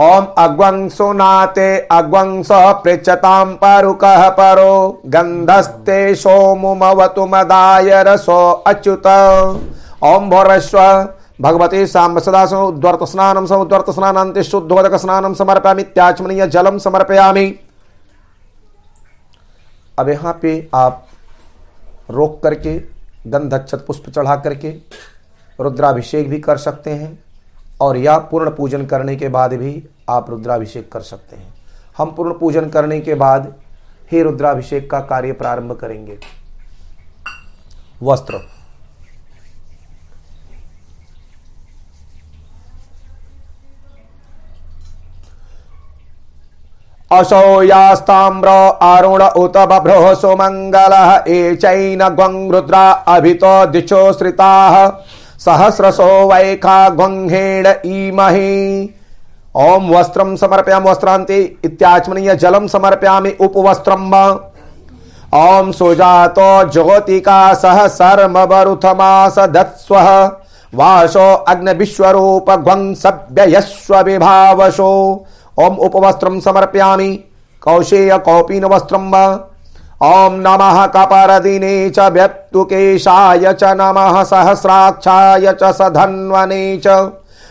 [0.00, 2.48] ओम अग्वं सुनाते, अग्वं स
[2.84, 9.06] पृच्छतां परुकः परो, गन्धस्ते सोमुमवतु मदाय रसो अच्युत।
[10.04, 10.78] ओम भोरस्व
[11.40, 17.46] भगवती सांब सदा सो उद्वर्त स्नानं स उद्वर्त स्नानान्ते शुद्धोदक स्नानं समर्पयामि त्याचमनीय जलम समर्पयामि।
[19.98, 21.06] अब यहाँ पे आप
[22.10, 22.78] रोक करके
[23.26, 24.70] गंध अक्षत पुष्प चढ़ा करके,
[25.58, 27.18] रुद्राभिषेक भी कर सकते हैं।
[27.80, 31.52] और या पूर्ण पूजन करने के बाद भी आप रुद्राभिषेक कर सकते हैं।
[31.98, 33.52] हम पूर्ण पूजन करने के बाद
[34.12, 36.18] ही रुद्राभिषेक का कार्य प्रारंभ करेंगे।
[38.02, 38.40] वस्त्र।
[47.10, 48.48] असौ यास्ताम्र
[48.82, 54.76] अरुण उत बभ्रो सुमङ्गलः ए चैन ग्वं रुद्रा अभितो दिशो श्रिताः।
[55.40, 58.94] सहस्रसो वैखा ग्वंहेण ईमहि।
[59.56, 64.12] ओम वस्त्रं समर्पयामि, वस्त्रान्ते इत्याचमनीय जलं समर्पयामि उपवस्त्रम्
[65.34, 70.08] ओम सुजातो ज्योतिका सह सर्मवरुथमास दत्स्वः।
[70.72, 74.92] वासो अग्निविश्वरूप ग्वं सभ्ययस्व विभावशो
[75.56, 77.12] ओम उपवस्त्रं समर्पयामि,
[77.62, 79.14] कौशेय कौपीन वस्त्रम्
[80.00, 86.86] ॐ नमः कपरदिने च व्यक्तुकेशाय च नमः सहस्राक्षाय च सधन्वने च।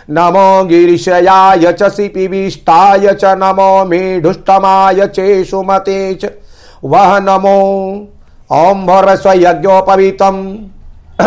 [0.10, 6.32] नमो गिरिशयाय च सिपिविष्टाय च नमो मेढुष्टमाय चेषुमते च।
[6.84, 7.56] वह नमो।
[8.52, 10.44] ॐ भरस्व यज्ञोपवीतम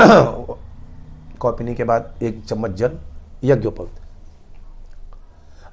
[1.41, 2.99] कौपिनी के बाद एक चम्मच जल,
[3.45, 4.02] यज्ञोपवीत।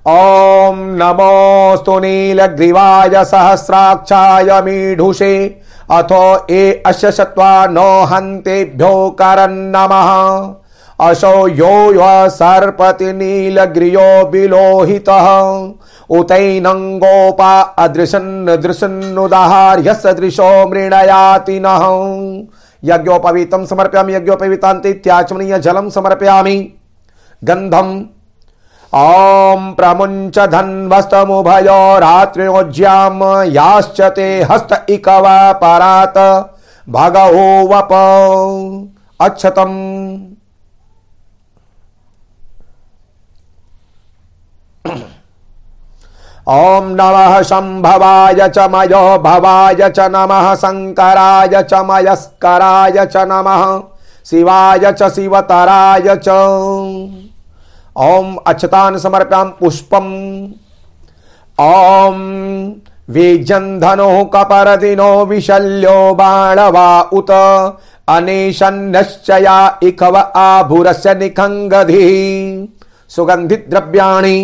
[0.06, 5.36] ॐ नमोऽस्तु नीलग्रीवाय सहस्राक्षाय मीढुषे,
[5.92, 10.10] अथो ए अस्य शत्वा नो हन्तेभ्यो करन्नमः
[11.00, 15.28] असौ यो य सर्पति नीलग्रियो विलोहितः
[16.10, 21.84] उतैनं गोपा अदृशन् दृशन्नुदाहार्य सदृशो मृणयाति नः।
[22.84, 24.94] यज्ञोपवीतं समर्पयामि, यज्ञोपवीतान्ते
[25.60, 26.58] जलं समर्पयामि।
[28.94, 35.26] ॐ प्रमुञ्च धन्वस्तमुभयो रात्र्योज्यां याश्च ते हस्त इकव
[35.62, 36.18] परात्।
[36.88, 37.94] भगवो वप।
[39.20, 39.78] अक्षतम।
[46.48, 53.66] ओम नमः शंभवाय च मयो भवाय च नमः शंकराय च मयस्कराय च नमः।
[54.26, 57.29] शिवाय च शिवतराय च।
[58.00, 60.06] ओम अक्षतान समर्प्याम पुष्पम।
[61.58, 62.20] ओम
[63.10, 67.32] वीजन्धनो कपरदिनो विशल्यो बाणवा उत।
[68.08, 72.06] अनेशन्नश्चया इखव आभुरस्य निखंगधि
[73.10, 74.38] सुगंधित सुगन्धिद्रव्याणि।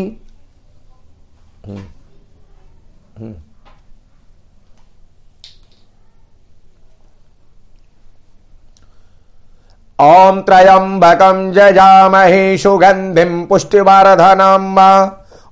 [9.99, 14.77] ॐ त्र्यम्बकं जजामहे सुगन्धिं पुष्टिवर्धनम्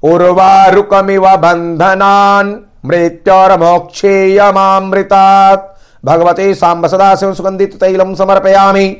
[0.03, 8.97] उर्वारुकमिव बन्धनान् मृत्योर्मोक्षेयमामृतात्। भगवते साम्ब सदाशिव सुगन्धित तैलं समर्पयामि।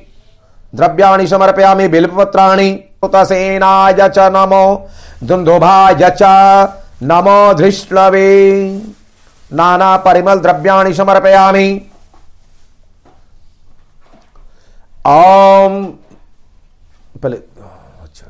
[0.75, 4.89] द्रव्याणि समर्पयामि, बिल्पपत्राणि उतसेनाय च नमो,
[5.23, 6.23] दुन्दुभाय च
[7.03, 8.81] नमो धृष्णवे।
[9.53, 11.81] नाना परिमल द्रव्याणि समर्पयामि।
[15.07, 15.85] ओम
[17.23, 17.37] पहले
[18.03, 18.27] अच्छा।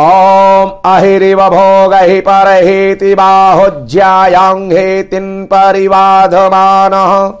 [0.00, 7.32] ओम अहिरिव भोग हि परहेति बाहुज्यायाङ्घेतिन् परिवाधमानः।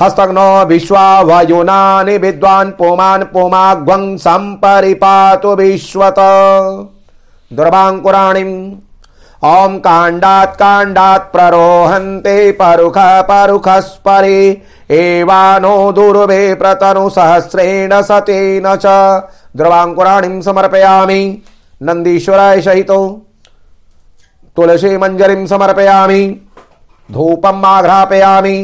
[0.00, 6.14] हस्तग्नो विश्वा वयुनानि विद्वान् पुमान् पुमाग्वं सम्परिपातु विश्वत।
[7.52, 8.74] दुर्वाङ्कुराणिम्
[9.44, 18.86] ॐ काण्डात् काण्डात् प्ररोहन्ते परुख परुखस्परि, एवानो दुर्वे प्रतनु सहस्रेण सतेन च।
[19.56, 21.42] द्रवाङ्कुराणिं समर्पयामि,
[21.82, 23.26] नन्दीश्वराय सहितो
[24.56, 26.22] तुलसी मञ्जरीं समर्पयामि,
[27.12, 28.58] धूपम आघ्रापयामि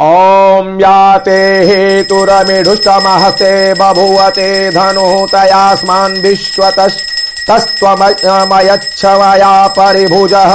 [0.00, 1.36] ॐ याते
[1.68, 10.52] हेतुरमिढुष्टमहस्ते बभूवते धनुः तयास्मान् विश्वतस्तस्त्वमयच्छ मया परिभुजः।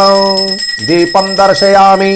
[0.87, 2.13] दीपं दर्शयामि।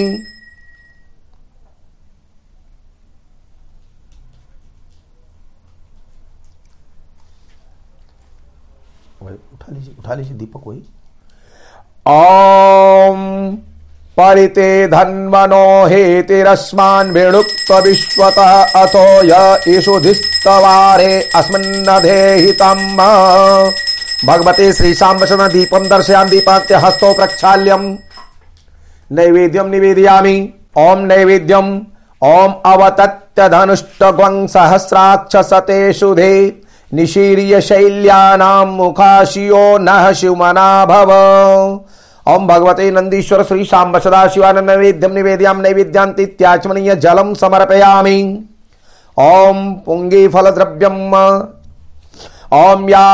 [9.53, 10.81] उठा लीजिए उठा लीजिए दीपक वही
[14.17, 18.51] परिते धन्वनो हेतिरस्मान् वेणुक्त विश्वतः
[18.81, 22.97] अथो य ईशुधिस्तवारे अस्मिन्नधेहितम्।
[24.27, 27.85] भगवते श्रीशाम्बशन दीपं दर्शयामि दीपात्य हस्तो प्रक्षाल्यम्।
[29.11, 30.37] नैवेद्यं निवेदयामि।
[30.77, 31.69] ॐ नैवेद्यम्।
[32.21, 36.33] ॐ अवतत्य धनुष्टग्वं सहस्राक्षसते शुधे
[36.93, 41.11] निशीर्य शैल्यानां मुखाशियो नः शिवमना भव
[42.27, 48.17] ओम भगवते नंदीश्वर श्री शाम्ब सदा शिवानंद नैवेद्यम निवेद्याम नैवेद्यांतीत्याचमनीय जलम समर्पयामि।
[49.17, 51.13] ओम पुंगी फल द्रव्यम
[52.53, 53.05] ओम या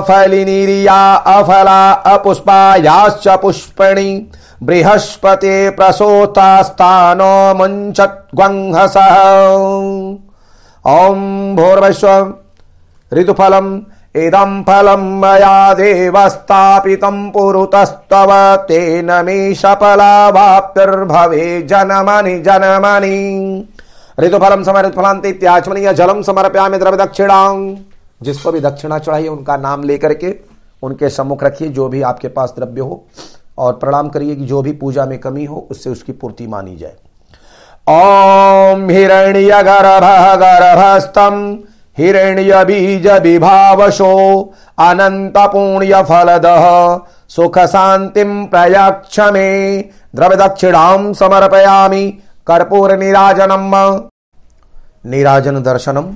[0.00, 0.96] फलिनीरिया
[1.34, 1.80] अफला
[2.12, 4.08] अपुष्पा याश्च पुष्पणि।
[4.62, 8.96] बृहस्पते प्रसोतास्तानो मुञ्चद्गंहस
[10.84, 11.20] ओम
[11.56, 12.08] भूर्वस्व
[13.12, 13.68] ऋतुफलम।
[14.16, 18.30] इदं फलं मया देव स्थापितं पुरुतस्तव,
[18.68, 23.18] तेन मे सफलावाप्तिर्भवे जनमनि जनमनि
[24.18, 27.76] ऋतुफलम समय ऋतुफलांति त्याचमनीय जलम समर्प्यामि द्रव्य दक्षिणां
[28.20, 30.34] जिसको भी दक्षिणा चढ़ाइए उनका नाम लेकर के
[30.82, 33.04] उनके सम्मुख रखिए, जो भी आपके पास द्रव्य हो,
[33.58, 36.96] और प्रणाम करिए कि जो भी पूजा में कमी हो, उससे उसकी पूर्ति मानी जाए।
[37.88, 40.04] ओम हिरण्य गर्भ
[40.40, 41.34] गर्भस्तम
[41.98, 44.14] हिरण्य बीज विभावशो
[44.78, 46.64] अनंत पुण्य फलदः
[47.36, 49.48] सुख शांतिम प्रयक्ष मे
[50.16, 52.04] द्रव्य दक्षिणाम समर्पयामि
[52.46, 53.74] कर्पूर निराजनम
[55.10, 56.14] निराजन दर्शनम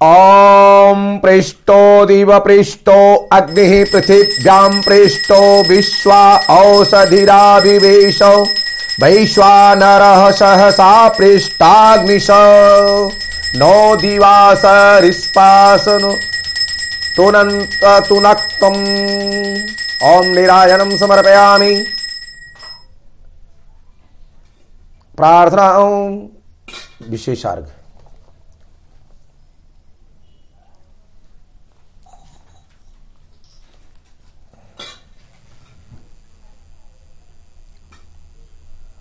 [0.00, 2.98] ओम पृष्ठो दिव पृष्ठो
[3.32, 6.22] अग्नि पृथिव्यां पृष्ठो विश्वा
[6.56, 8.22] औषधिराविवेश
[9.02, 12.28] वैश्वानरः सहसा पृष्ठाग्निश।
[13.56, 13.96] नो
[17.16, 18.84] तुनन्त तुनक्तम्।
[20.04, 21.74] ॐ निराजनं समर्पयामि।
[25.16, 25.66] प्रार्थना
[27.08, 27.66] विशेषार्घ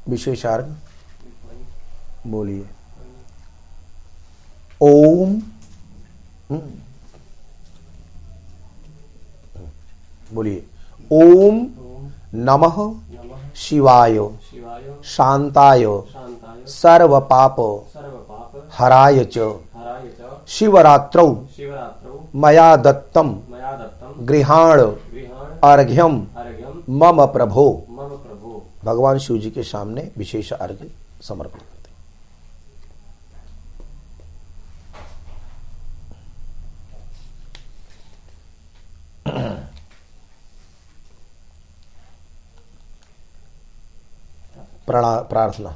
[0.10, 0.68] विशेषार्घ
[2.28, 2.66] बोलिए।
[4.82, 5.42] ओम।
[10.32, 10.64] बोलिए।
[11.12, 11.56] ओम
[12.36, 12.76] नमः
[13.58, 14.18] शिवाय
[15.06, 15.86] शांताय
[16.70, 17.60] सर्व पाप
[18.74, 19.54] हराय च
[20.50, 21.28] शिवरात्रौ
[22.36, 23.30] मया दत्तम
[24.22, 24.82] गृहाण
[25.64, 26.16] अर्घ्यम
[26.92, 27.68] मम प्रभो।
[28.86, 30.90] भगवान शिव जी के सामने विशेष अर्घ्य
[31.22, 31.67] समर्पित।
[44.88, 45.70] करते प्रार्थना।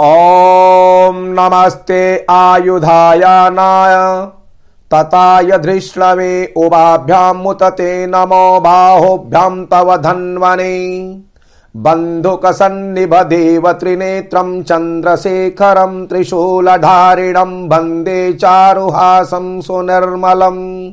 [0.00, 3.94] ॐ नमस्ते आयुधायानाय
[4.92, 10.74] तताय धृष्णवे उभाभ्यामुत ते नमो बाहुभ्यां तव धन्वने।
[11.76, 20.92] बन्धुकसन्निभदेव त्रिनेत्रं चन्द्रशेखरं त्रिशूलधारिणं वंदे चारुहासं सुनिर्मलम्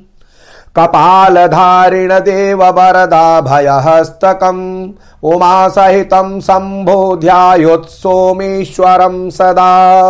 [2.20, 4.90] देव वरदाभयहस्तकम्
[5.24, 10.02] उमासहितं सम्बोध्यायोत्सोमेश्वरं सदा।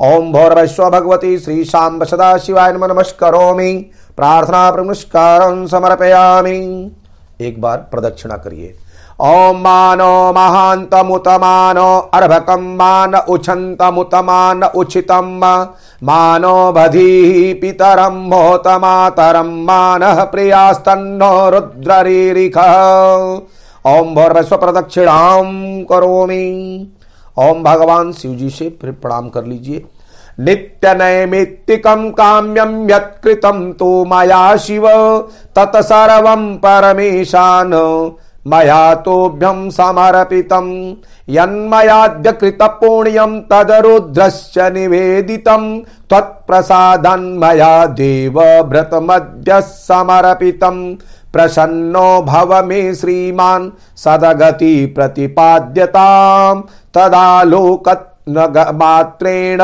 [0.00, 6.90] ओम भौरवस्व भगवती श्री शाम सदा शिवाय नम नमस्करोमि। प्रार्थना नमस्कार समर्पयामि।
[7.40, 8.74] एक बार प्रदक्षिणा करिए।
[9.20, 15.28] ओम मानो महान्तमुतमानो, अर्भकं मान उछन्तमुतमान उचितं
[16.02, 22.72] मानो बधीः पितरं मोतमातरं मानः प्रियास्तन्नो रुद्ररीरिखः।
[23.86, 25.44] ओम भौरवस्व प्रदक्षिणां
[25.84, 26.46] करोमि।
[27.38, 29.84] ओम भगवान शिव जी से फिर प्रणाम कर लीजिए।
[30.40, 34.88] नित्य नैमित्तिकम काम्यम यत्कृतम तो मया शिव,
[35.56, 36.26] तत्सर्व
[36.58, 37.72] परमेशान।
[38.46, 40.68] मया तोभ्यम समर्पितम
[41.28, 45.66] यन्मयाद्य कृत पुण्यम तदरुद्रश्च निवेदितम
[46.10, 48.40] त्वत्प्रसादन् मया देव
[48.70, 50.78] व्रतमद्य समर्पितम
[51.32, 53.70] प्रसन्नो भव मे श्रीमान
[54.04, 56.60] सदगति प्रतिपाद्यताम
[56.94, 57.88] तदालोक
[58.82, 59.60] मात्रेण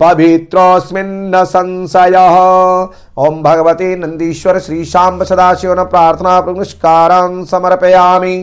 [0.00, 2.16] पवित्रोस्मिन्न संशय।
[3.18, 7.10] ओम भगवते नंदीश्वर श्री शाम सदाशिव प्रार्थना पुरस्कार
[7.44, 8.36] समर्पयामि।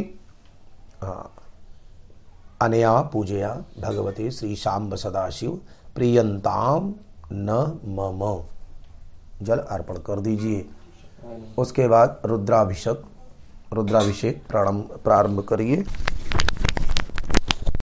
[2.61, 3.49] अनया पूजया
[3.81, 5.59] भगवते श्री शाम्ब सदाशिव।
[5.95, 6.93] प्रियंताम
[7.31, 10.65] न मम। जल अर्पण कर दीजिए।
[11.57, 13.01] उसके बाद रुद्राभिषेक
[13.73, 15.83] रुद्राभिषेक प्रारंभ करिए।